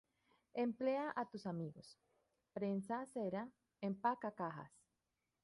[0.55, 1.95] Emplea a tus amigos,
[2.53, 3.47] prensa cera,
[3.81, 4.73] empaca cajas.